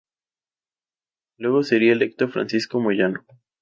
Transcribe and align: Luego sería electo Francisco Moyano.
Luego 1.37 1.61
sería 1.61 1.91
electo 1.93 2.27
Francisco 2.27 2.79
Moyano. 2.79 3.23